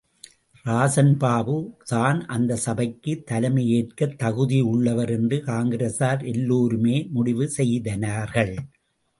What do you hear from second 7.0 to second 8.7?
முடிவு செய்தார்கள்.